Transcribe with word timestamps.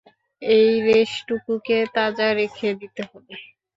এই 0.41 0.69
রেশটুকুকে 0.87 1.77
তাজা 1.95 2.27
রেখে 2.33 2.69
দিতে 2.81 3.01
হবে। 3.09 3.33